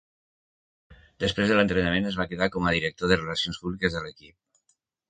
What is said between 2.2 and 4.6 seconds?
va quedar com a director de relacions públiques de l'equip.